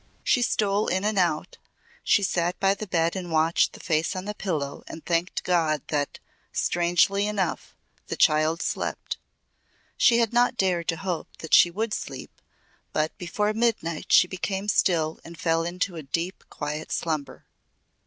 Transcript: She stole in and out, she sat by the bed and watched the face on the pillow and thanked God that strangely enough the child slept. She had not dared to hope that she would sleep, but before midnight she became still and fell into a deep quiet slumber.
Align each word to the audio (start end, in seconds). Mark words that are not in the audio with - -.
She 0.23 0.41
stole 0.41 0.87
in 0.87 1.03
and 1.05 1.19
out, 1.19 1.59
she 2.03 2.23
sat 2.23 2.59
by 2.59 2.73
the 2.73 2.87
bed 2.87 3.15
and 3.15 3.31
watched 3.31 3.73
the 3.73 3.79
face 3.79 4.15
on 4.15 4.25
the 4.25 4.33
pillow 4.33 4.81
and 4.87 5.05
thanked 5.05 5.43
God 5.43 5.83
that 5.89 6.17
strangely 6.51 7.27
enough 7.27 7.75
the 8.07 8.15
child 8.15 8.63
slept. 8.63 9.17
She 9.97 10.17
had 10.17 10.33
not 10.33 10.57
dared 10.57 10.87
to 10.87 10.97
hope 10.97 11.37
that 11.37 11.53
she 11.53 11.69
would 11.69 11.93
sleep, 11.93 12.41
but 12.91 13.15
before 13.19 13.53
midnight 13.53 14.11
she 14.11 14.27
became 14.27 14.67
still 14.67 15.19
and 15.23 15.37
fell 15.39 15.63
into 15.63 15.95
a 15.95 16.01
deep 16.01 16.45
quiet 16.49 16.91
slumber. 16.91 17.45